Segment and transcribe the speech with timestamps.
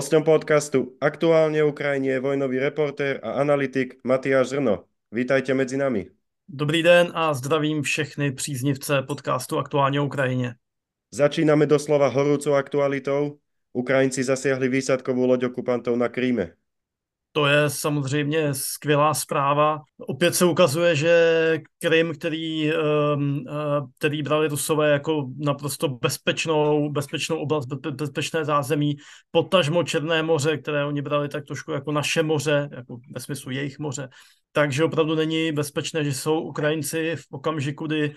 [0.00, 4.88] Hostom podcastu Aktuálne Ukrajine je vojnový reportér a analytik Matyáš Zrno.
[5.12, 6.08] Vítajte mezi nami.
[6.48, 10.54] Dobrý den a zdravím všechny příznivce podcastu Aktuálně Ukrajině.
[11.12, 13.36] Začínáme doslova horúcou aktualitou.
[13.72, 16.56] Ukrajinci zasiahli výsadkovou loď okupantov na Kríme.
[17.32, 19.80] To je samozřejmě skvělá zpráva.
[19.98, 23.52] Opět se ukazuje, že Krym, který, ehm, eh,
[23.98, 28.96] který brali Rusové jako naprosto bezpečnou, bezpečnou oblast, bezpečné zázemí,
[29.30, 33.78] potažmo Černé moře, které oni brali tak trošku jako naše moře, jako ve smyslu jejich
[33.78, 34.08] moře.
[34.52, 38.14] Takže opravdu není bezpečné, že jsou Ukrajinci v okamžiku, kdy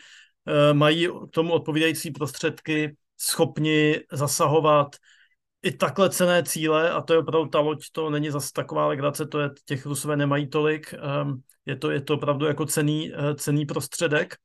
[0.47, 4.95] eh, mají k tomu odpovídající prostředky, schopni zasahovat,
[5.63, 9.25] i takhle cené cíle, a to je opravdu ta loď, to není zase taková legrace,
[9.25, 13.33] to je, těch Rusové nemají tolik, um, je, to, je to opravdu jako cený, uh,
[13.33, 14.35] cený prostředek,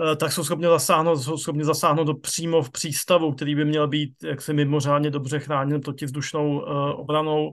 [0.00, 3.88] uh, tak jsou schopni zasáhnout, jsou schopni zasáhnout do přímo v přístavu, který by měl
[3.88, 7.52] být jaksi mimořádně dobře chráněn protivzdušnou uh, obranou,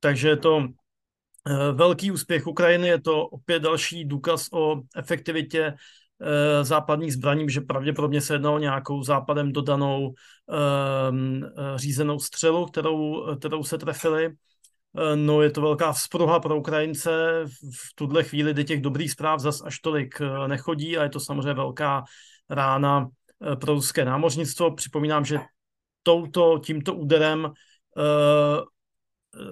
[0.00, 0.66] takže je to
[1.72, 5.74] velký úspěch Ukrajiny, je to opět další důkaz o efektivitě Eh,
[6.62, 10.14] západních zbraní, že pravděpodobně se jednalo nějakou západem dodanou
[11.10, 11.44] um,
[11.76, 14.26] řízenou střelu, kterou, kterou se trefili.
[14.98, 17.44] Eh, no je to velká vzpruha pro Ukrajince.
[17.72, 21.54] V tuhle chvíli, kdy těch dobrých zpráv zas až tolik nechodí a je to samozřejmě
[21.54, 22.04] velká
[22.50, 23.08] rána
[23.60, 24.74] pro ruské námořnictvo.
[24.74, 25.38] Připomínám, že
[26.02, 27.52] touto, tímto úderem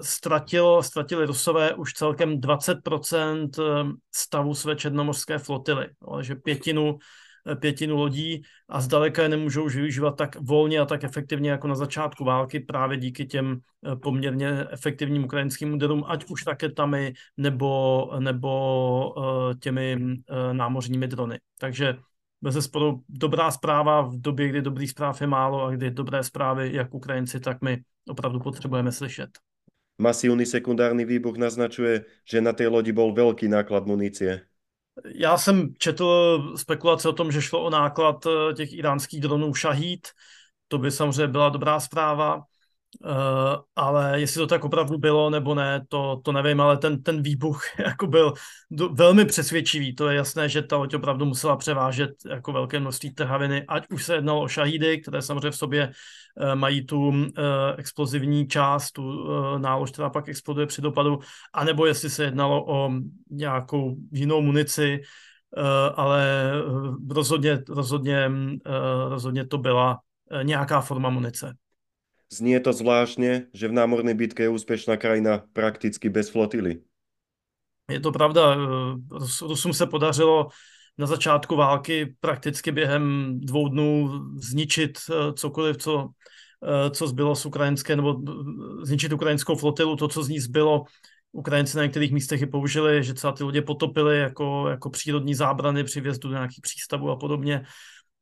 [0.01, 5.89] ztratilo, ztratili Rusové už celkem 20% eh, stavu své černomorské flotily,
[6.21, 6.99] že pětinu,
[7.53, 11.69] eh, pětinu lodí a zdaleka je nemůžou už využívat tak volně a tak efektivně jako
[11.69, 18.11] na začátku války právě díky těm eh, poměrně efektivním ukrajinským úderům, ať už raketami nebo,
[18.19, 19.14] nebo
[19.61, 19.98] těmi
[20.53, 21.39] námořními drony.
[21.58, 21.97] Takže
[22.42, 26.70] bez sporu dobrá zpráva v době, kdy dobrých zpráv je málo a kdy dobré zprávy,
[26.73, 29.31] jak Ukrajinci, tak my opravdu potřebujeme slyšet.
[29.99, 34.43] Masívny sekundárny výbuch naznačuje, že na té lodi bol veľký náklad munície.
[35.15, 40.09] Já jsem četl spekulace o tom, že šlo o náklad eh, těch iránských dronů Shahid.
[40.69, 42.43] To by samozřejmě byla dobrá zpráva.
[43.01, 43.11] Uh,
[43.77, 47.63] ale jestli to tak opravdu bylo nebo ne, to, to nevím, ale ten, ten výbuch
[47.79, 48.33] jako byl
[48.71, 49.95] do, velmi přesvědčivý.
[49.95, 54.05] To je jasné, že ta loď opravdu musela převážet jako velké množství trhaviny, ať už
[54.05, 55.91] se jednalo o šahídy, které samozřejmě v sobě
[56.41, 57.25] uh, mají tu uh,
[57.77, 61.19] explozivní část, tu uh, nálož, která pak exploduje při dopadu,
[61.53, 62.91] anebo jestli se jednalo o
[63.31, 65.01] nějakou jinou munici,
[65.57, 65.65] uh,
[65.97, 66.53] ale
[67.11, 69.99] rozhodně, rozhodně, uh, rozhodně to byla
[70.43, 71.55] nějaká forma munice.
[72.33, 76.80] Znie to zvláštně, že v námorné bitke je úspěšná krajina prakticky bez flotily.
[77.90, 78.57] Je to pravda.
[79.42, 80.48] Rusům se podařilo
[80.98, 86.08] na začátku války prakticky během dvou dnů zničit eh, cokoliv, co,
[86.64, 88.23] eh, co zbylo z ukrajinské, nebo
[88.83, 90.84] zničit ukrajinskou flotilu, to, co z ní zbylo.
[91.33, 95.84] Ukrajinci na některých místech i použili, že třeba ty lodě potopily jako, jako přírodní zábrany
[95.84, 97.64] při vjezdu do nějakých přístavů a podobně.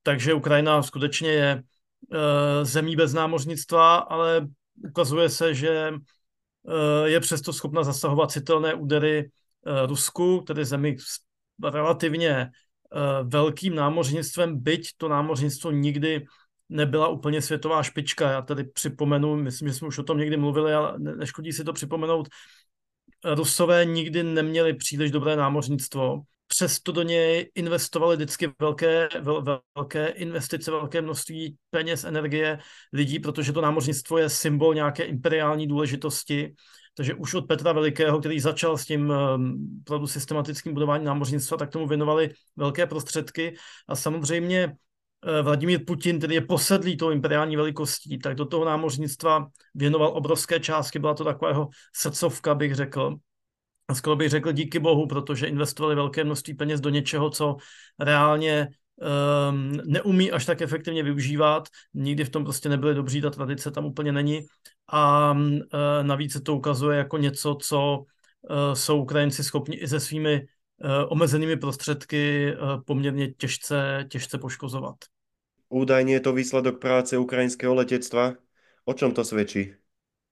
[0.02, 1.71] Takže Ukrajina skutečně je Eh,
[2.62, 4.48] zemí bez námořnictva, ale
[4.88, 9.30] ukazuje se, že eh, je přesto schopna zasahovat citelné údery
[9.66, 11.18] eh, Rusku, tedy zemi s
[11.64, 12.50] relativně
[13.22, 16.26] velkým námořnictvem, byť to námořnictvo nikdy
[16.68, 18.30] nebyla úplně světová špička.
[18.30, 21.72] Já tady připomenu, myslím, že jsme už o tom někdy mluvili, ale neškodí si to
[21.72, 22.28] připomenout.
[23.24, 26.22] Rusové nikdy neměli příliš dobré námořnictvo
[26.56, 32.58] přesto do něj investovali vždycky velké, vel, velké investice, velké množství peněz, energie
[32.92, 36.54] lidí, protože to námořnictvo je symbol nějaké imperiální důležitosti.
[36.94, 39.12] Takže už od Petra Velikého, který začal s tím
[39.90, 43.56] um, systematickým budováním námořnictva, tak tomu věnovali velké prostředky.
[43.88, 49.48] A samozřejmě uh, Vladimír Putin, který je posedlý tou imperiální velikostí, tak do toho námořnictva
[49.74, 53.16] věnoval obrovské částky, byla to takového srdcovka, bych řekl
[53.94, 57.56] skoro bych řekl díky bohu, protože investovali velké množství peněz do něčeho, co
[57.98, 58.68] reálně
[59.50, 61.68] um, neumí až tak efektivně využívat.
[61.94, 64.40] Nikdy v tom prostě nebyli dobří, ta tradice tam úplně není.
[64.88, 65.60] A uh,
[66.02, 70.90] navíc se to ukazuje jako něco, co uh, jsou Ukrajinci schopni i se svými uh,
[71.08, 74.96] omezenými prostředky uh, poměrně těžce, těžce poškozovat.
[75.68, 78.32] Údajně je to výsledok práce ukrajinského letectva.
[78.84, 79.72] O čem to svědčí?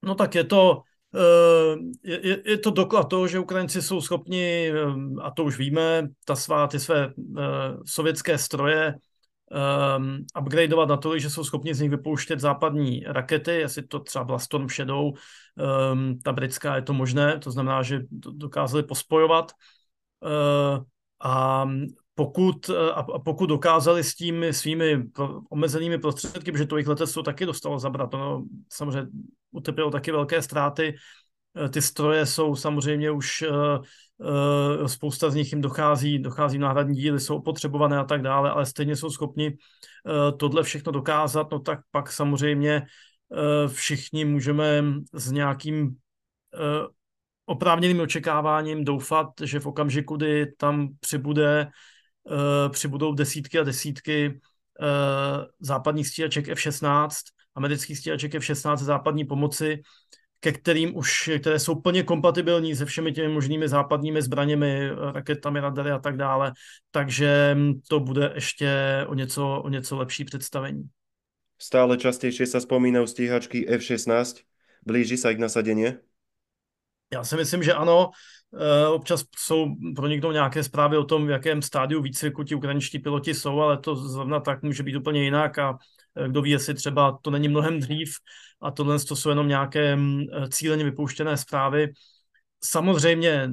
[0.02, 0.82] No tak je to
[2.02, 6.36] je, je to doklad toho, že Ukrajinci jsou schopni, eh, a to už víme, ta
[6.36, 7.42] svá, ty své uh,
[7.86, 8.94] sovětské stroje
[9.98, 14.24] um, upgradeovat na to, že jsou schopni z nich vypouštět západní rakety, jestli to třeba
[14.24, 19.52] byla Storm Shadow, um, ta britská je to možné, to znamená, že dokázali pospojovat.
[20.20, 20.84] Uh,
[21.24, 21.68] a
[22.14, 25.02] pokud, a pokud dokázali s tím svými
[25.50, 29.10] omezenými prostředky, protože to jejich letectvo taky dostalo zabrat, no, samozřejmě
[29.50, 30.94] utrpělo taky velké ztráty.
[31.70, 33.44] Ty stroje jsou samozřejmě už
[34.86, 38.96] spousta z nich jim dochází, dochází náhradní díly, jsou opotřebované a tak dále, ale stejně
[38.96, 39.56] jsou schopni
[40.38, 42.82] tohle všechno dokázat, no tak pak samozřejmě
[43.66, 45.96] všichni můžeme s nějakým
[47.46, 51.68] oprávněným očekáváním doufat, že v okamžiku, kdy tam přibude,
[52.68, 54.40] přibudou desítky a desítky
[55.60, 57.08] západních stíhaček F-16,
[57.54, 59.82] amerických stíhaček F-16 západní pomoci,
[60.40, 65.90] ke kterým už, které jsou plně kompatibilní se všemi těmi možnými západními zbraněmi, raketami, radary
[65.90, 66.52] a tak dále.
[66.90, 67.56] Takže
[67.88, 68.70] to bude ještě
[69.06, 70.82] o něco, o něco lepší představení.
[71.58, 74.40] Stále častěji se spomínají stíhačky F-16.
[74.86, 75.86] Blíží se k nasadení?
[77.12, 78.10] Já si myslím, že ano.
[78.54, 79.66] Eh, občas jsou
[79.96, 83.96] proniknou nějaké zprávy o tom, v jakém stádiu výcviku ti ukrajinští piloti jsou, ale to
[83.96, 85.78] zrovna tak může být úplně jinak a
[86.28, 88.14] kdo ví, jestli třeba to není mnohem dřív
[88.62, 91.92] a tohle to jsou jenom nějaké mm, eh, cíleně vypouštěné zprávy.
[92.64, 93.50] Samozřejmě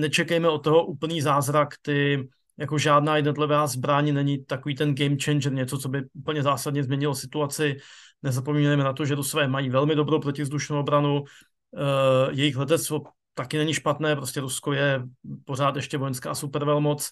[0.00, 5.52] nečekejme od toho úplný zázrak, ty jako žádná jednotlivá zbraň není takový ten game changer,
[5.52, 7.76] něco, co by úplně zásadně změnilo situaci.
[8.22, 11.24] Nezapomínáme na to, že Rusové mají velmi dobrou protizdušnou obranu,
[11.72, 13.02] Uh, jejich letectvo
[13.34, 15.02] taky není špatné, prostě Rusko je
[15.44, 17.10] pořád ještě vojenská supervelmoc,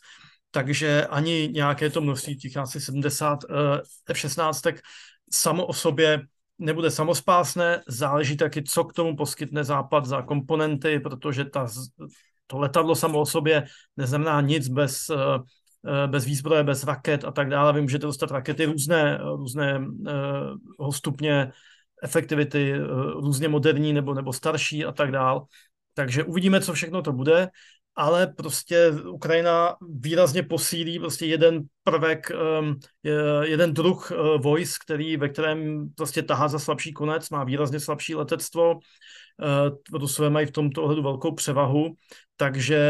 [0.56, 3.56] takže ani nějaké to množství těch asi 70 uh,
[4.08, 4.74] F-16 tak
[5.32, 6.20] samo o sobě
[6.58, 11.68] nebude samospásné, záleží taky, co k tomu poskytne Západ za komponenty, protože ta,
[12.46, 13.66] to letadlo samo o sobě
[13.96, 15.44] neznamená nic bez, uh,
[16.06, 17.72] bez výzbroje, bez raket a tak dále.
[17.72, 19.78] Vy můžete dostat rakety různé, různé
[20.78, 21.52] uh, stupně
[22.02, 22.78] efektivity eh,
[23.12, 25.46] různě moderní nebo, nebo starší a tak dál.
[25.94, 27.48] Takže uvidíme, co všechno to bude,
[27.96, 32.74] ale prostě Ukrajina výrazně posílí prostě jeden prvek, ehm,
[33.42, 38.14] jeden druh eh, vojsk, který, ve kterém prostě tahá za slabší konec, má výrazně slabší
[38.14, 38.78] letectvo,
[39.42, 41.94] eh, Rusové mají v tomto ohledu velkou převahu,
[42.36, 42.80] takže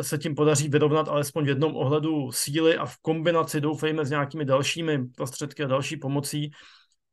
[0.00, 4.44] se tím podaří vyrovnat alespoň v jednom ohledu síly a v kombinaci, doufejme, s nějakými
[4.44, 6.50] dalšími prostředky a další pomocí,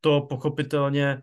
[0.02, 1.22] to pochopitelně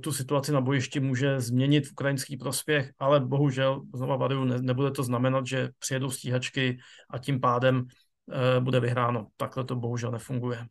[0.00, 4.90] tu situaci na bojišti může změnit v ukrajinský prospěch, ale bohužel, znova varuju, ne, nebude
[4.90, 6.78] to znamenat, že přijedou stíhačky
[7.10, 9.26] a tím pádem eh, bude vyhráno.
[9.36, 10.66] Takhle to bohužel nefunguje.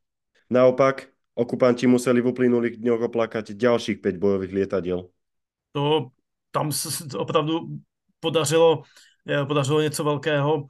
[0.49, 5.07] Naopak, okupanti museli v uplynulých dňoch oplakať ďalších 5 bojových lietadiel.
[5.71, 6.07] To
[6.51, 7.59] tam se opravdu
[8.19, 8.83] podařilo,
[9.29, 10.65] eh, podařilo něco velkého.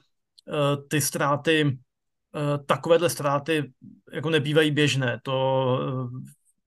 [0.87, 1.77] Ty ztráty,
[2.65, 3.71] takovéhle ztráty
[4.13, 5.19] jako nebývají běžné.
[5.23, 5.79] To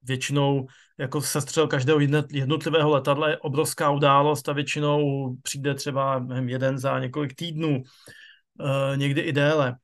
[0.05, 0.67] většinou
[0.99, 6.99] jako sestřel každého jednotlivého letadla je obrovská událost a většinou přijde třeba nevím, jeden za
[6.99, 7.83] několik týdnů,
[8.61, 9.77] uh, někdy i déle.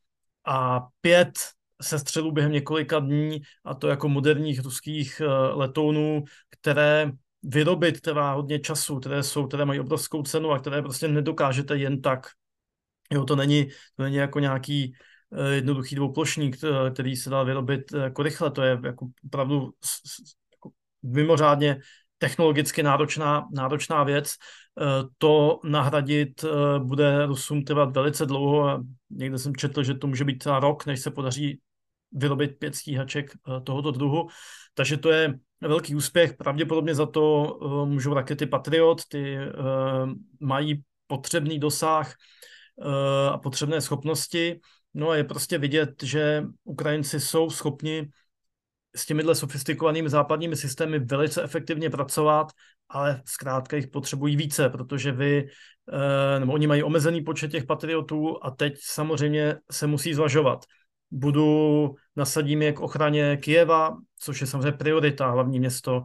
[0.47, 1.31] A pět
[1.83, 7.11] sestřelů během několika dní, a to jako moderních ruských uh, letounů, které
[7.43, 12.03] vyrobit trvá hodně času, které jsou, které mají obrovskou cenu a které prostě nedokážete jen
[12.03, 12.27] tak.
[13.13, 13.67] Jo, to není,
[13.97, 15.10] to není jako nějaký Eh,
[15.51, 18.51] jednoduchý dvouplošník, eh, který se dá vyrobit eh, jako rychle.
[18.51, 19.71] To je jako opravdu
[20.53, 20.71] jako
[21.03, 21.81] mimořádně
[22.19, 24.35] technologicky náročná, náročná věc.
[25.19, 26.45] To nahradit
[26.79, 31.01] bude Rusům trvat velice dlouho někde jsem četl, že to může být třeba rok, než
[31.01, 31.61] se podaří
[32.13, 33.31] vyrobit pět stíhaček
[33.65, 34.29] tohoto druhu.
[34.75, 36.37] Takže to je velký úspěch.
[36.37, 39.39] Pravděpodobně za to můžou rakety Patriot, ty
[40.41, 42.15] mají potřebný dosah
[43.33, 44.61] a potřebné schopnosti
[44.95, 48.11] No a je prostě vidět, že Ukrajinci jsou schopni
[48.97, 52.53] s těmihle sofistikovanými západními systémy velice efektivně pracovat,
[52.89, 55.49] ale zkrátka jich potřebují více, protože vy,
[55.93, 60.65] eh, nebo oni mají omezený počet těch patriotů a teď samozřejmě se musí zvažovat.
[61.11, 66.03] Budu, nasadím je k ochraně Kijeva, což je samozřejmě priorita, hlavní město,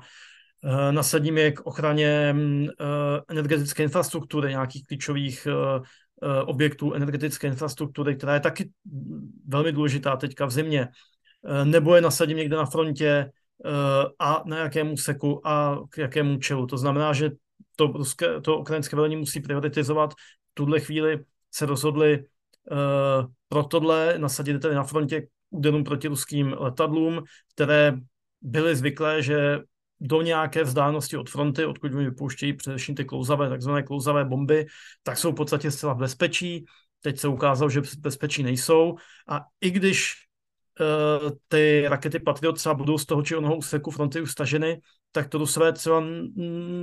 [0.63, 5.48] eh, nasadím je k ochraně mm, eh, energetické infrastruktury, nějakých klíčových
[6.45, 8.72] objektů energetické infrastruktury, která je taky
[9.48, 10.88] velmi důležitá teďka v zimě,
[11.45, 13.72] eh, nebo je nasadím někde na frontě eh,
[14.19, 16.67] a na jakém úseku a k jakému čelu.
[16.67, 17.31] To znamená, že
[17.75, 20.13] to, ruské, to ukrajinské velení musí prioritizovat.
[20.13, 22.25] V tuhle chvíli se rozhodli
[23.50, 27.93] pro tohle nasadit tedy na frontě úderům proti ruským letadlům, které
[28.41, 29.60] byly zvyklé, že
[30.02, 34.66] do nějaké vzdálenosti od fronty, odkud mi vypouštějí především ty klouzavé, takzvané klouzavé bomby,
[35.04, 36.66] tak jsou v podstatě zcela v bezpečí.
[37.02, 38.96] Teď se ukázalo, že bezpečí nejsou.
[39.30, 40.14] A i když
[40.80, 45.30] uh, ty rakety Patriot třeba budou z toho či onoho úseku fronty už staženy, tak
[45.30, 46.04] to své třeba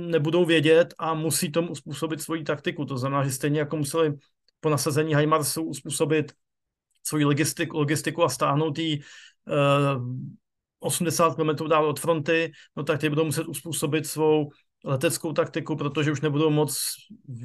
[0.07, 2.85] nebudou vědět a musí tomu uspůsobit svoji taktiku.
[2.85, 4.13] To znamená, že stejně jako museli
[4.59, 6.31] po nasazení HIMARSu uspůsobit
[7.03, 9.01] svoji logistiku, logistiku a stáhnout ji
[10.83, 14.49] 80 km dál od fronty, no tak ty budou muset uspůsobit svou
[14.85, 16.93] leteckou taktiku, protože už nebudou moc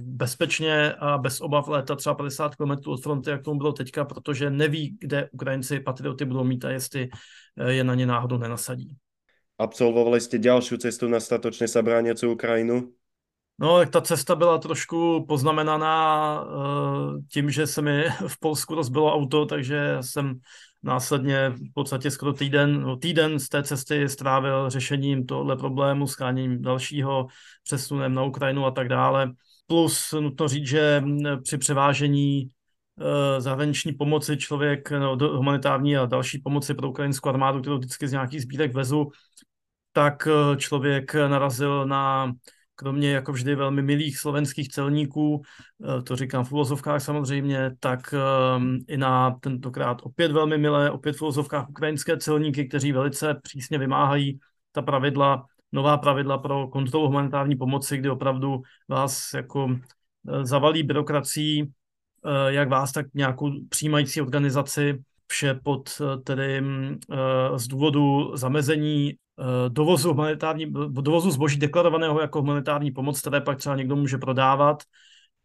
[0.01, 4.51] bezpečně a bez obav létat třeba 50 km od fronty, jak tomu bylo teďka, protože
[4.51, 7.09] neví, kde Ukrajinci patrioty budou mít a jestli
[7.59, 8.97] eh, je na ně náhodou nenasadí.
[9.59, 12.93] Absolvovali jste další cestu na statočně sabráněcou Ukrajinu?
[13.61, 19.15] No, tak ta cesta byla trošku poznamenaná uh, tím, že se mi v Polsku rozbilo
[19.15, 20.35] auto, takže jsem
[20.83, 26.63] následně v podstatě skoro týden, no, týden z té cesty strávil řešením tohle problému, skáním
[26.63, 27.27] dalšího,
[27.65, 29.33] přesunem na Ukrajinu a tak dále.
[29.67, 31.03] Plus nutno říct, že
[31.43, 32.51] při převážení
[32.97, 33.05] uh,
[33.39, 38.43] zahraniční pomoci člověk, no, humanitární a další pomoci pro ukrajinskou armádu, kterou vždycky z nějakých
[38.43, 39.09] sbírek vezu,
[39.93, 42.33] tak eh, člověk narazil na
[42.81, 48.79] kromě jako vždy velmi milých slovenských celníků, eh, to říkám v uvozovkách samozřejmě, tak ehm,
[48.89, 54.39] i na tentokrát opět velmi milé, opět v uvozovkách ukrajinské celníky, kteří velice přísně vymáhají
[54.73, 61.63] ta pravidla, nová pravidla pro kontrolu humanitární pomoci, kdy opravdu vás jako eh, zavalí byrokracií,
[61.63, 66.63] eh, jak vás, tak nějakou přijímající organizaci, vše pod tedy
[67.57, 69.15] z důvodu zamezení
[69.69, 74.83] dovozu, humanitární, dovozu zboží deklarovaného jako humanitární pomoc, které pak třeba někdo může prodávat,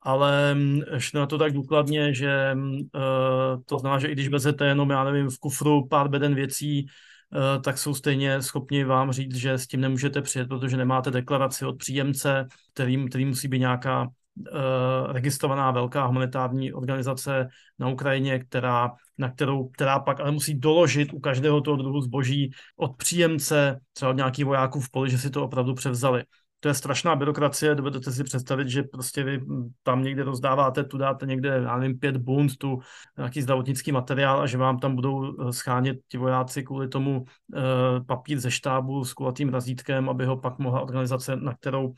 [0.01, 4.27] ale mm, šlo na to tak důkladně, že mm, eh, to znamená, že i když
[4.27, 9.11] vezete jenom, já nevím, v kufru pár beden věcí, eh, tak jsou stejně schopni vám
[9.11, 13.59] říct, že s tím nemůžete přijet, protože nemáte deklaraci od příjemce, který, který musí být
[13.59, 14.07] nějaká
[14.47, 17.47] Eh, registrovaná velká humanitární organizace
[17.79, 22.51] na Ukrajině, která, na kterou, která pak ale musí doložit u každého toho druhu zboží
[22.77, 26.23] od příjemce, třeba od nějakých vojáků v poli, že si to opravdu převzali
[26.63, 29.41] to je strašná byrokracie, dovedete si představit, že prostě vy
[29.83, 32.79] tam někde rozdáváte, tu dáte někde, já nevím, pět bund, tu
[33.17, 38.01] nějaký zdravotnický materiál a že vám tam budou eh, schánět ti vojáci kvůli tomu e,
[38.01, 41.93] papír ze štábu s kulatým razítkem, aby ho pak mohla organizace, na kterou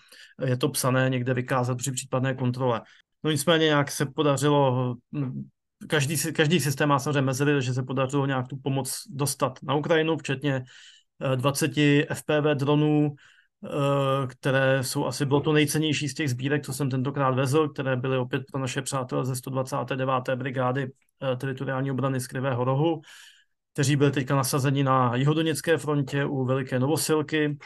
[0.46, 2.82] je to psané, někde vykázat při případné kontrole.
[3.24, 5.44] No nicméně nějak se podařilo hm,
[5.88, 10.18] každý, každý systém má samozřejmě mezery, že se podařilo nějak tu pomoc dostat na Ukrajinu,
[10.18, 10.64] včetně
[11.36, 13.16] 20 eh, FPV dronů,
[13.66, 17.96] Eh, které jsou asi, bylo to nejcennější z těch sbírek, co jsem tentokrát vezl, které
[17.96, 20.36] byly opět pro naše přátelé ze 129.
[20.36, 20.92] brigády
[21.24, 23.02] eh, teritoriální obrany z Krivého rohu,
[23.74, 27.58] kteří byli teďka nasazeni na jihodoněcké frontě u Veliké Novosilky,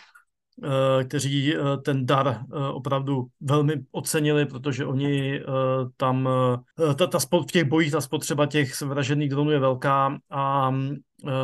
[1.04, 2.42] kteří ten dar
[2.74, 5.42] opravdu velmi ocenili, protože oni
[5.98, 6.30] tam,
[6.98, 10.72] ta, ta, v těch bojích ta spotřeba těch vražených dronů je velká a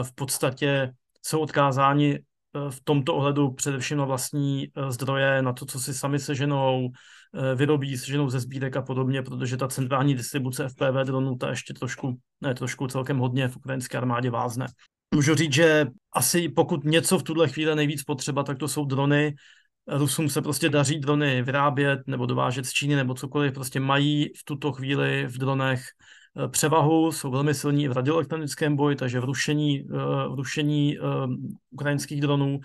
[0.04, 2.20] v podstatě jsou odkázáni
[2.56, 6.90] Eh, v tomto ohledu především na vlastní eh, zdroje, na to, co si sami seženou,
[7.34, 11.74] eh, vyrobí, seženou ze sbírek a podobně, protože ta centrální distribuce FPV dronů ta ještě
[11.74, 14.66] trošku, ne trošku, celkem hodně v ukrajinské armádě vázne.
[15.16, 19.36] Můžu říct, že asi pokud něco v tuhle chvíli nejvíc potřeba, tak to jsou drony.
[19.88, 24.44] Rusům se prostě daří drony vyrábět nebo dovážet z Číny nebo cokoliv, prostě mají v
[24.46, 25.82] tuto chvíli v dronech
[26.38, 29.96] Eh, převahu, jsou velmi silní v radioelektronickém boji, takže v rušení, eh,
[30.30, 31.02] v rušení eh,
[31.72, 32.60] ukrajinských dronů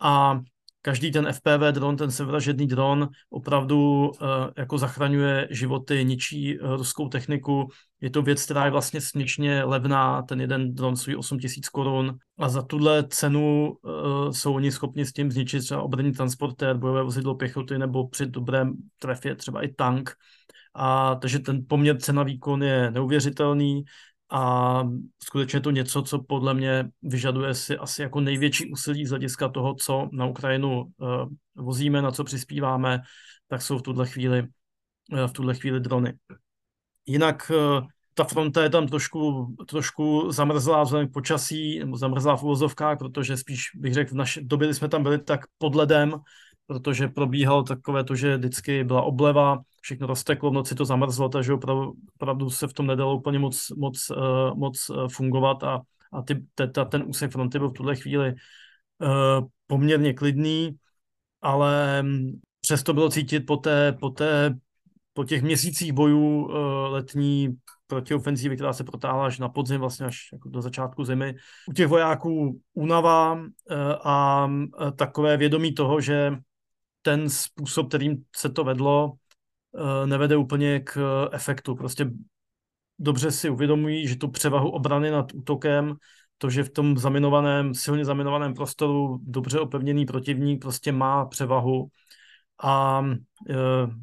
[0.00, 0.40] a
[0.82, 4.10] každý ten FPV dron, ten sevražedný dron, opravdu
[4.56, 7.68] jako zachraňuje životy, ničí ruskou techniku.
[8.00, 12.18] Je to věc, která je vlastně směšně levná, ten jeden dron stojí 8 tisíc korun
[12.38, 13.76] a za tuhle cenu
[14.30, 18.74] jsou oni schopni s tím zničit třeba obranný transportér, bojové vozidlo pěchoty nebo při dobrém
[18.98, 20.10] trefě třeba i tank.
[20.74, 23.84] A takže ten poměr cena výkon je neuvěřitelný
[24.30, 24.82] a
[25.22, 29.74] skutečně to něco, co podle mě vyžaduje si asi jako největší úsilí z hlediska toho,
[29.74, 33.00] co na Ukrajinu uh, vozíme, na co přispíváme,
[33.48, 34.42] tak jsou v tuhle chvíli,
[35.12, 36.14] uh, v tuhle chvíli drony.
[37.06, 42.42] Jinak uh, ta fronta je tam trošku, trošku zamrzlá vzhledem k počasí, nebo zamrzlá v
[42.42, 46.14] uvozovkách, protože spíš bych řekl, v naší době, kdy jsme tam byli, tak pod ledem,
[46.68, 51.52] protože probíhalo takové to, že vždycky byla obleva, všechno rozteklo, v noci to zamrzlo, takže
[51.52, 55.80] opravdu, opravdu se v tom nedalo úplně moc, moc, uh, moc uh, fungovat a,
[56.12, 60.76] a ty, te, ten úsek fronty byl v tuhle chvíli uh, poměrně klidný,
[61.42, 64.54] ale mm, přesto bylo cítit po, té, po, té,
[65.12, 66.52] po těch měsících bojů uh,
[66.92, 67.56] letní
[67.86, 71.34] protiofenzívy, která se protáhla až na podzim, vlastně až jako do začátku zimy.
[71.68, 73.40] U těch vojáků únava
[74.04, 74.48] a
[74.96, 76.38] takové vědomí toho, že
[77.08, 81.74] ten způsob, kterým se to vedlo, eh, nevede úplně k eh, efektu.
[81.74, 82.10] Prostě
[82.98, 85.96] dobře si uvědomují, že tu převahu obrany nad útokem,
[86.38, 91.88] to, že v tom zaminovaném, silně zaminovaném prostoru dobře opevněný protivník prostě má převahu
[92.62, 93.04] a
[93.50, 93.54] eh,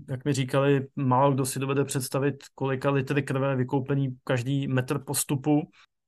[0.10, 5.62] jak mi říkali, málo kdo si dovede představit, kolika litry krve vykoupení každý metr postupu.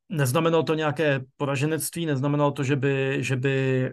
[0.10, 3.90] Neznamenalo to nějaké poraženectví, neznamenalo to, že by, že by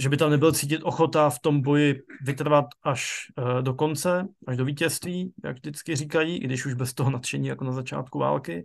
[0.00, 3.26] že by tam nebyl cítit ochota v tom boji vytrvat až
[3.60, 7.64] do konce, až do vítězství, jak vždycky říkají, i když už bez toho nadšení jako
[7.64, 8.64] na začátku války.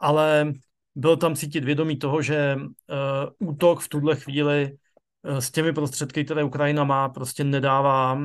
[0.00, 0.52] Ale
[0.94, 4.72] byl tam cítit vědomí toho, že uh, útok v tuhle chvíli
[5.22, 8.18] uh, s těmi prostředky, které Ukrajina má, prostě nedává,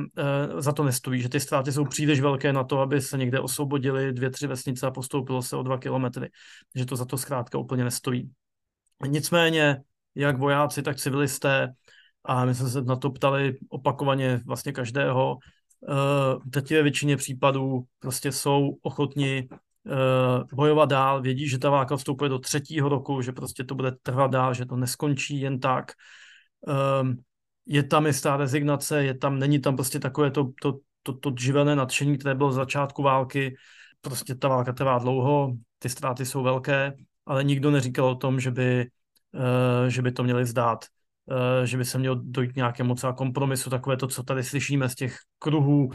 [0.58, 4.12] za to nestojí, že ty ztráty jsou příliš velké na to, aby se někde osvobodili
[4.12, 6.28] dvě, tři vesnice a postoupilo se o dva kilometry,
[6.74, 8.30] že to za to zkrátka úplně nestojí.
[9.06, 9.82] Nicméně,
[10.14, 11.72] jak vojáci, tak civilisté,
[12.24, 15.38] a my jsme se na to ptali opakovaně vlastně každého,
[16.50, 22.30] teď ve většině případů prostě jsou ochotni uh, bojovat dál, vědí, že ta válka vstupuje
[22.30, 25.92] do třetího roku, že prostě to bude trvat dál, že to neskončí jen tak.
[27.00, 27.18] Um,
[27.66, 31.76] je tam jistá rezignace, je tam, není tam prostě takové to, to, to, to živelné
[31.76, 33.56] nadšení, které bylo z začátku války.
[34.00, 36.92] Prostě ta válka trvá dlouho, ty ztráty jsou velké,
[37.26, 38.90] ale nikdo neříkal o tom, že by,
[39.34, 40.88] uh, že by to měli zdát, uh,
[41.64, 45.16] že by se mělo dojít nějakému třeba kompromisu, takové to, co tady slyšíme z těch
[45.38, 45.90] kruhů,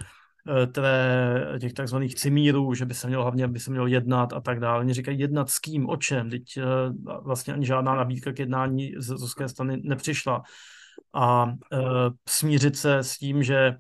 [0.48, 4.41] Eh, které, těch takzvaných cimírů, že by se mělo hlavně by se mělo jednat a
[4.41, 4.79] tak dále.
[4.79, 6.63] Oni říkají jednat s kým, o čem, teď eh,
[7.24, 10.44] vlastně ani žádná nabídka k jednání z ruské strany nepřišla.
[11.13, 11.77] A e,
[12.29, 13.77] smířit se s tím, že e,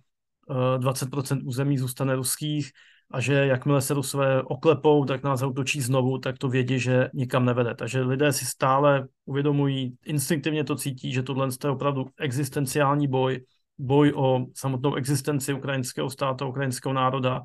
[0.77, 2.71] 20% území zůstane ruských
[3.11, 7.45] a že jakmile se Rusové oklepou, tak nás zautočí znovu, tak to vědí, že nikam
[7.45, 7.75] nevede.
[7.75, 13.45] Takže lidé si stále uvědomují, instinktivně to cítí, že tohle je opravdu existenciální boj,
[13.77, 17.41] boj o samotnou existenci ukrajinského státu, ukrajinského národa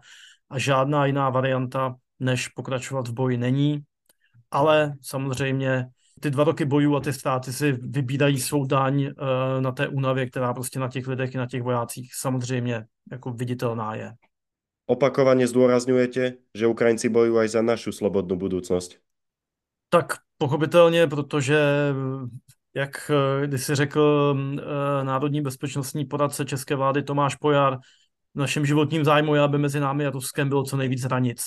[0.50, 3.80] a žádná jiná varianta, než pokračovat v boji není.
[4.50, 5.86] Ale samozřejmě
[6.20, 9.12] ty dva roky bojů a ty ztráty si vybírají svou daň uh,
[9.60, 13.94] na té únavě, která prostě na těch lidech i na těch vojácích samozřejmě jako viditelná
[13.94, 14.12] je.
[14.90, 18.98] Opakovaně zdůrazňujete, že Ukrajinci bojují aj za našu slobodnou budoucnost.
[19.88, 21.58] Tak pochopitelně, protože
[22.74, 23.10] jak
[23.46, 27.78] když si řekl eh, národní bezpečnostní poradce české vlády Tomáš Pojar,
[28.34, 31.42] v našem životním zájmu je, aby mezi námi a Ruskem bylo co nejvíc hranic.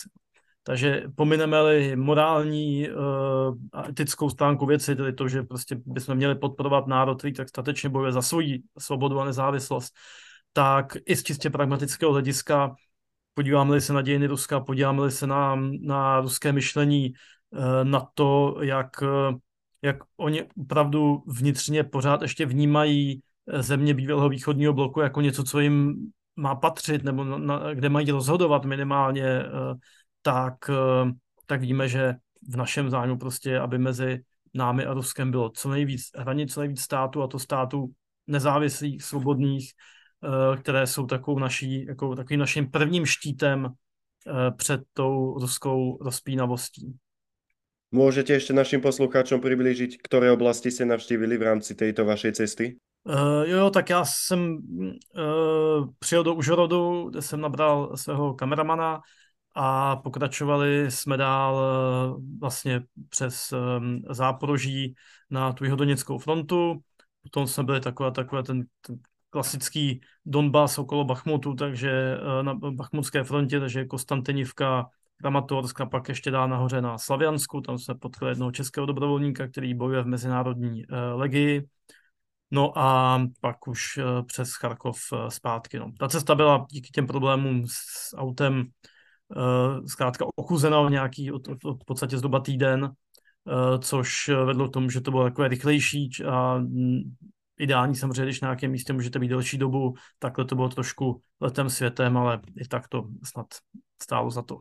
[0.64, 6.88] Takže pomineme-li morální uh, a etickou stránku věci, tedy to, že prostě bychom měli podporovat
[6.88, 9.94] národ, který tak statečně bojuje za svoji svobodu a nezávislost,
[10.54, 12.76] tak i z čistě pragmatického hlediska,
[13.34, 17.14] podíváme-li se na dějiny Ruska, podíváme-li se na, na ruské myšlení,
[17.52, 19.04] uh, na to, jak
[19.84, 25.60] jak oni opravdu vnitřně pořád ještě vnímají eh, země bývalého východního bloku jako něco, co
[25.60, 25.96] jim
[26.36, 29.50] má patřit, nebo na, na, kde mají rozhodovat minimálně, eh,
[30.22, 31.12] tak, eh,
[31.46, 32.16] tak víme, že
[32.50, 36.82] v našem zájmu prostě, aby mezi námi a Ruskem bylo co nejvíc hranic, co nejvíc
[36.82, 37.92] států, a to států
[38.28, 39.72] nezávislých, svobodných,
[40.60, 43.70] které jsou takovou naší, jako takovým naším prvním štítem
[44.58, 46.94] před tou ruskou rozpínavostí.
[47.92, 52.78] Můžete ještě našim posluchačům přiblížit, které oblasti se navštívili v rámci této vaší cesty?
[53.04, 59.02] Uh, jo, tak já jsem uh, přijel do Užhorodu, kde jsem nabral svého kameramana
[59.56, 64.96] a pokračovali jsme dál uh, vlastně přes um, Záporoží
[65.30, 66.82] na tu jihodoněckou frontu.
[67.24, 69.00] Potom jsme byli takové, takové ten, ten
[69.34, 74.86] klasický Donbass okolo Bachmutu, takže uh, na Bachmutské frontě, takže Konstantinivka,
[75.18, 79.74] Kramatorsk a pak ještě dál nahoře na Slaviansku, tam se potkali jednoho českého dobrovolníka, který
[79.74, 81.66] bojuje v mezinárodní uh, legii.
[82.52, 85.80] No a pak už uh, přes Charkov zpátky.
[85.80, 85.92] No.
[86.00, 88.66] Ta cesta byla díky těm problémům s autem
[89.88, 92.92] zkrátka ochuzena o nějaký, od, od, od podstatě zhruba týden,
[93.80, 97.02] což vedlo k tomu, že to bylo takové rychlejší a mm,
[97.60, 101.70] ideální samozřejmě, když na nějakém místě můžete být delší dobu, takhle to bylo trošku letem
[101.70, 103.48] světem, ale i tak to snad
[104.02, 104.60] stálo za to.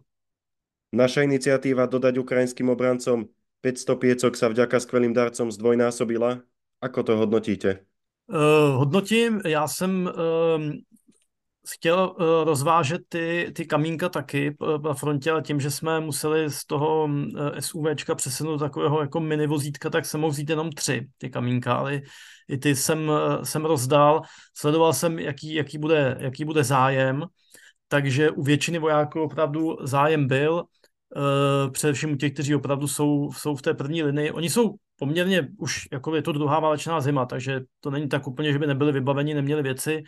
[0.93, 3.25] Naša iniciatíva dodať ukrajinským obrancom
[3.65, 6.45] 500 piecok sa vďaka skvelým darcom zdvojnásobila.
[6.85, 7.89] Ako to hodnotíte?
[8.29, 10.13] Uh, hodnotím, já jsem uh,
[11.71, 16.65] chtěl uh, rozvážet ty, ty kamínka taky na frontě, ale tím, že jsme museli z
[16.65, 17.21] toho uh,
[17.61, 22.01] SUVčka přesunout takového jako mini vozítka, tak jsem mohl vzít jenom tři ty kamínka, ale
[22.49, 23.11] i ty jsem,
[23.43, 24.23] jsem rozdal.
[24.57, 27.25] Sledoval jsem, jaký, jaký, bude, jaký bude zájem,
[27.89, 30.65] takže u většiny vojáků opravdu zájem byl.
[31.17, 34.31] Uh, především u těch, kteří opravdu jsou, jsou v té první linii.
[34.31, 38.53] Oni jsou poměrně už, jako je to druhá válečná zima, takže to není tak úplně,
[38.53, 40.03] že by nebyli vybaveni, neměli věci,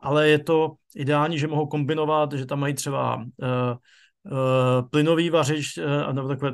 [0.00, 3.22] ale je to ideální, že mohou kombinovat, že tam mají třeba uh,
[4.24, 6.52] uh, plynový vařič, uh, nebo takové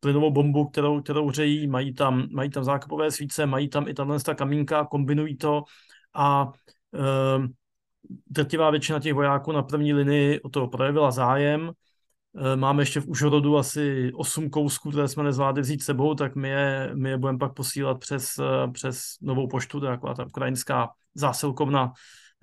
[0.00, 4.18] plynovou bombu, kterou, kterou hřejí, mají tam, mají tam zákopové svíce, mají tam i tahle
[4.34, 5.62] kamínka, kombinují to
[6.14, 7.46] a uh,
[8.26, 11.89] drtivá většina těch vojáků na první linii o to projevila zájem, Eh,
[12.56, 16.90] máme ještě v Užhorodu asi 8 kousků, které jsme nezvládli vzít sebou, tak my je,
[16.94, 20.90] my je budeme pak posílat přes, eh, přes novou poštu, to je taková ta ukrajinská
[21.14, 21.92] zásilkovna,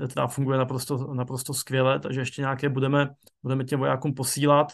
[0.09, 3.09] která funguje naprosto, naprosto skvěle, takže ještě nějaké budeme,
[3.43, 4.73] budeme těm vojákům posílat.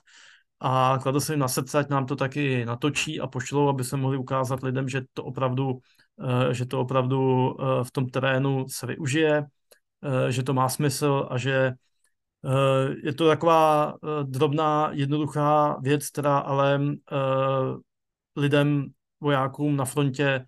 [0.59, 3.97] A kladu se jim na srdce, ať nám to taky natočí a pošlou, aby se
[3.97, 5.79] mohli ukázat lidem, že to opravdu,
[6.49, 9.43] eh, že to opravdu eh, v tom terénu se využije,
[10.03, 11.73] eh, že to má smysl a že
[13.03, 16.81] je to taková drobná, jednoduchá věc, která ale
[18.35, 18.85] lidem,
[19.21, 20.45] vojákům na frontě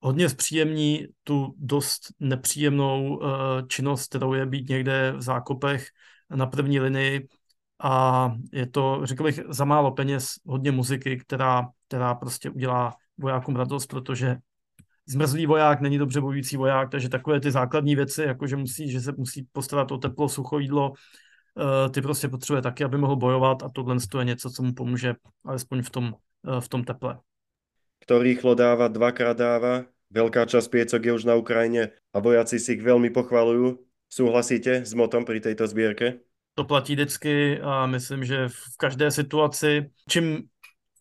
[0.00, 3.20] hodně zpříjemní tu dost nepříjemnou
[3.68, 5.86] činnost, kterou je být někde v zákopech
[6.30, 7.28] na první linii.
[7.82, 13.56] A je to, řekl bych, za málo peněz hodně muziky, která, která prostě udělá vojákům
[13.56, 14.36] radost, protože
[15.06, 19.00] zmrzlý voják není dobře bojující voják, takže takové ty základní věci, jako že, musí, že
[19.00, 21.00] se musí postarat o teplo, sucho, jídlo, eh,
[21.90, 25.14] ty prostě potřebuje taky, aby mohl bojovat a tohle je něco, co mu pomůže
[25.44, 26.14] alespoň v tom,
[26.48, 27.18] eh, v tom teple.
[28.00, 29.88] Kto rýchlo dáva, dvakrát dáva.
[30.14, 33.82] Veľká časť piecok je už na Ukrajine a vojaci si ich veľmi pochvalujú.
[34.06, 36.22] Súhlasíte s motom pri tejto zbierke?
[36.54, 40.42] to platí vždycky a myslím, že v každé situaci, čím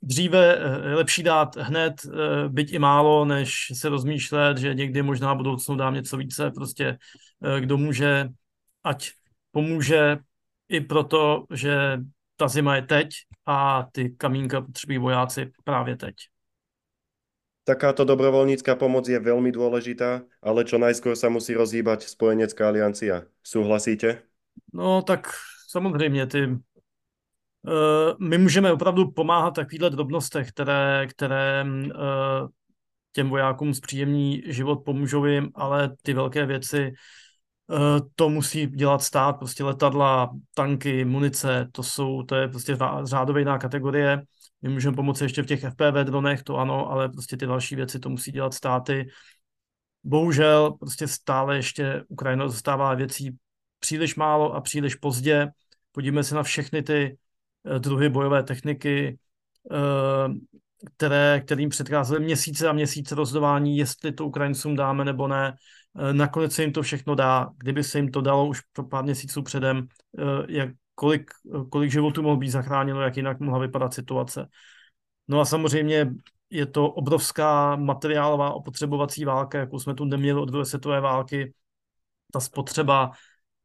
[0.01, 5.01] dříve eh, je lepší dát hned, eh, byť i málo, než se rozmýšlet, že někdy
[5.01, 6.97] možná budoucnu dám něco více, prostě
[7.43, 8.29] eh, kdo může,
[8.83, 9.09] ať
[9.51, 10.17] pomůže
[10.73, 12.01] i proto, že
[12.35, 13.09] ta zima je teď
[13.45, 16.15] a ty kamínka potřebují vojáci právě teď.
[17.63, 23.23] Takáto dobrovoľnícká pomoc je veľmi dôležitá, ale čo najskôr sa musí rozhýbať spojenecká aliancia.
[23.39, 24.27] Súhlasíte?
[24.73, 25.31] No tak
[25.67, 26.59] samozřejmě ty uh,
[28.19, 32.51] my můžeme opravdu pomáhat takovýhle drobnostech, které, které uh,
[33.11, 36.93] těm vojákům zpříjemní život, pomůžou jim, ale ty velké věci
[38.15, 43.57] to musí dělat stát, prostě letadla, tanky, munice, to jsou, to je prostě řádově jiná
[43.57, 44.21] kategorie.
[44.61, 47.99] My můžeme pomoci ještě v těch FPV dronech, to ano, ale prostě ty další věci
[47.99, 49.07] to musí dělat státy.
[50.03, 53.37] Bohužel prostě stále ještě Ukrajina zůstává věcí
[53.79, 55.47] příliš málo a příliš pozdě.
[55.91, 57.17] Podívejme se na všechny ty
[57.75, 59.19] eh, druhy bojové techniky,
[59.71, 60.33] eh,
[60.95, 65.55] které, kterým předcházely měsíce a měsíce rozdování, jestli to Ukrajincům dáme nebo ne.
[65.99, 67.49] Eh, nakonec se jim to všechno dá.
[67.57, 69.87] Kdyby se jim to dalo už pár měsíců předem,
[70.47, 71.31] jak, kolik,
[71.71, 74.47] kolik životů mohlo být zachráněno, jak jinak mohla vypadat situace.
[75.27, 76.13] No a samozřejmě
[76.49, 81.53] je to obrovská materiálová opotřebovací válka, jakou jsme tu neměli od druhé světové války.
[82.31, 83.11] Ta spotřeba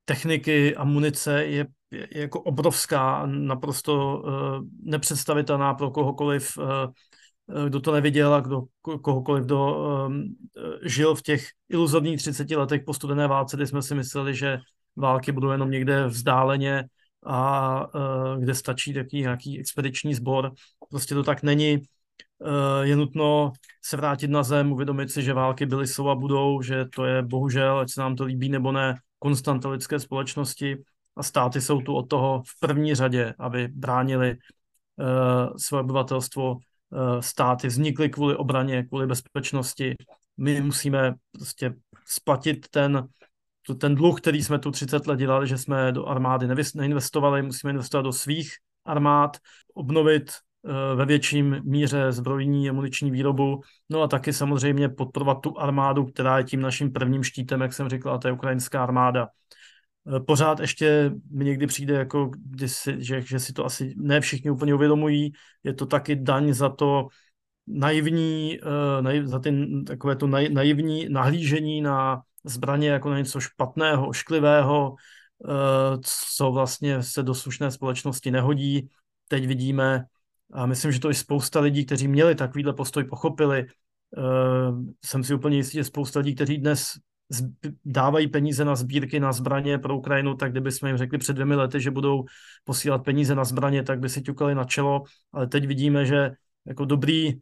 [0.04, 4.32] techniky a munice je, je jako obrovská, naprosto uh,
[4.82, 6.64] nepředstavitelná pro kohokoliv, uh,
[7.66, 10.36] kdo to neviděl a kdo, kohokoliv, kdo um,
[10.82, 14.58] žil v těch iluzorních 30 letech po studené válce, kdy jsme si mysleli, že
[14.96, 16.84] války budou jenom někde vzdáleně
[17.26, 20.52] a uh, kde stačí taký nějaký expediční sbor.
[20.90, 21.78] Prostě to tak není.
[22.38, 23.52] Uh, je nutno
[23.84, 27.22] se vrátit na zem, uvědomit si, že války byly, jsou a budou, že to je
[27.22, 30.76] bohužel, ať se nám to líbí nebo ne, konstanta lidské společnosti
[31.16, 34.36] a státy jsou tu od toho v první řadě, aby bránili
[34.96, 36.56] uh, své obyvatelstvo.
[36.90, 39.94] Uh, státy vznikly kvůli obraně, kvůli bezpečnosti.
[40.36, 41.74] My musíme prostě
[42.06, 43.08] splatit ten,
[43.78, 48.02] ten dluh, který jsme tu 30 let dělali, že jsme do armády neinvestovali, musíme investovat
[48.02, 48.52] do svých
[48.84, 49.36] armád,
[49.74, 55.58] obnovit eh, ve větším míře zbrojní a muniční výrobu, no a taky samozřejmě podporovat tu
[55.58, 59.28] armádu, která je tím naším prvním štítem, jak jsem říkal, to je ukrajinská armáda.
[60.16, 62.30] Eh, pořád ještě mi někdy přijde, jako
[62.66, 65.32] si, že, že si to asi ne všichni úplně uvědomují.
[65.64, 67.06] Je to taky daň za to
[67.66, 74.08] naivní, uh, naiv, za ty, takové to naivní nahlížení na zbraně jako na něco špatného,
[74.08, 76.00] ošklivého, uh,
[76.36, 78.88] co vlastně se do slušné společnosti nehodí.
[79.28, 80.04] Teď vidíme,
[80.52, 83.66] a myslím, že to i spousta lidí, kteří měli takovýhle postoj, pochopili.
[85.04, 86.92] Jsem si úplně jistý, že spousta lidí, kteří dnes
[87.84, 91.54] dávají peníze na sbírky na zbraně pro Ukrajinu, tak kdyby jsme jim řekli před dvěmi
[91.54, 92.24] lety, že budou
[92.64, 96.30] posílat peníze na zbraně, tak by si ťukali na čelo, ale teď vidíme, že
[96.66, 97.40] jako dobrý,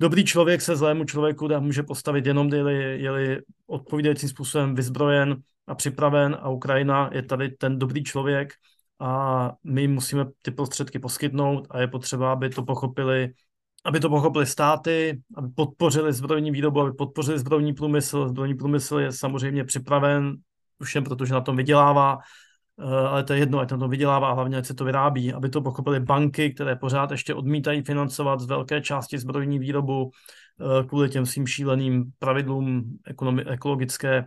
[0.00, 6.36] dobrý člověk se zlému člověku může postavit jenom, je je odpovídajícím způsobem vyzbrojen a připraven
[6.40, 8.52] a Ukrajina je tady ten dobrý člověk
[8.98, 13.32] a my musíme ty prostředky poskytnout a je potřeba, aby to pochopili
[13.86, 18.28] aby to pochopili státy, aby podpořili zbrojní výrobu, aby podpořili zbrojní průmysl.
[18.28, 20.36] Zbrojní průmysl je samozřejmě připraven,
[20.78, 22.18] už jen protože na tom vydělává,
[22.80, 25.48] eh, ale to je jedno, ať na tom vydělává, hlavně ať se to vyrábí, aby
[25.48, 31.08] to pochopili banky, které pořád ještě odmítají financovat z velké části zbrojní výrobu eh, kvůli
[31.08, 34.26] těm svým šíleným pravidlům ekonomi- ekologické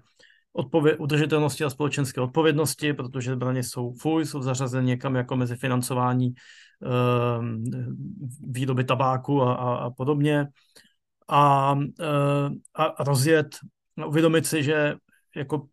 [0.58, 6.34] odpově- udržitelnosti a společenské odpovědnosti, protože zbraně jsou fuj, jsou zařazeny někam jako mezi financování
[8.48, 10.48] výroby tabáku a, a, a podobně.
[11.28, 13.48] A, eh, a rozjet,
[14.08, 14.96] uvědomit si, že
[15.36, 15.68] jako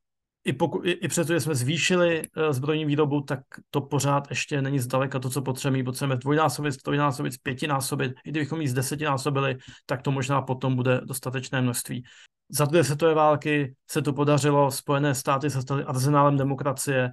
[0.45, 3.41] i, poku, i, i přesto, že jsme zvýšili uh, zbrojní výrobu, tak
[3.71, 5.85] to pořád ještě není zdaleka to, co potřebujeme.
[5.85, 8.13] Potřebujeme dvojnásobit, trojnásobit, pětinásobit.
[8.25, 12.05] I kdybychom ji z desetinásobili, tak to možná potom bude dostatečné množství.
[12.49, 17.11] Za druhé světové války se to podařilo, Spojené státy se staly arzenálem demokracie,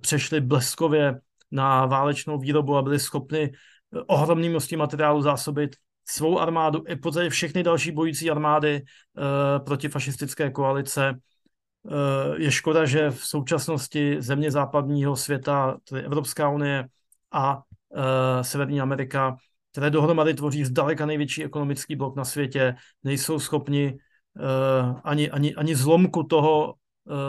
[0.00, 5.76] přešly bleskově na válečnou výrobu a byli schopni uh, ohromný množství materiálu zásobit
[6.08, 11.14] svou armádu i podstatě všechny další bojící armády uh, proti fašistické koalice
[11.90, 16.88] Eh, je škoda, že v současnosti země západního světa, tedy Evropská unie
[17.32, 17.62] a
[17.96, 19.36] eh, Severní Amerika,
[19.72, 23.98] které dohromady tvoří zdaleka největší ekonomický blok na světě, nejsou schopni
[24.38, 26.74] eh, ani, ani, ani zlomku toho,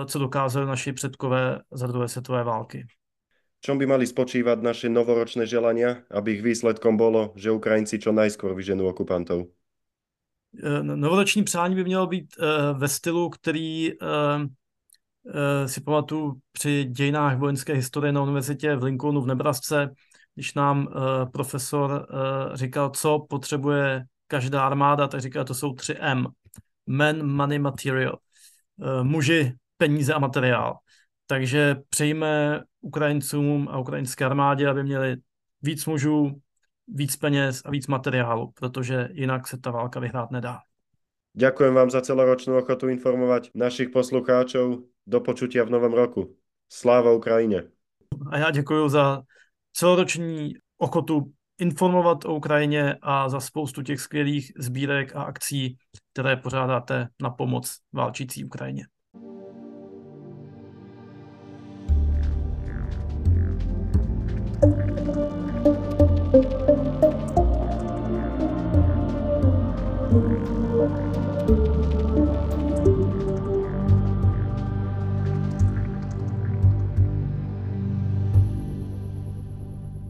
[0.05, 2.87] co dokázali naši předkové za druhé světové války.
[3.61, 8.53] Čom by mali spočívať naše novoročné želania, aby ich výsledkom bolo, že Ukrajinci čo najskôr
[8.53, 9.49] vyženú okupantov?
[10.63, 14.07] Eh, novoroční přání by mělo být uh, ve stylu, který uh,
[14.41, 19.89] uh, si pamatuju při dějinách vojenské historie na univerzitě v Lincolnu v Nebrasce,
[20.35, 20.87] když nám
[21.33, 22.07] profesor
[22.53, 26.27] říkal, co potřebuje každá armáda, tak říkal, to jsou tři M.
[26.85, 28.17] Men, money, material.
[29.03, 30.77] Muži, peníze a materiál.
[31.27, 35.17] Takže přejme Ukrajincům a ukrajinské armádě, aby měli
[35.61, 36.41] víc mužů,
[36.87, 40.59] víc peněz a víc materiálu, protože jinak se ta válka vyhrát nedá.
[41.37, 44.89] Ďakujem vám za celoročnú ochotu informovať našich poslucháčov.
[45.05, 46.33] Do počutia v novom roku.
[46.65, 47.69] Sláva Ukrajine.
[48.31, 49.21] A já děkuji za
[49.73, 55.77] celoroční ochotu informovat o Ukrajině a za spoustu těch skvělých sbírek a akcí,
[56.13, 58.85] které pořádáte na pomoc válčící Ukrajině.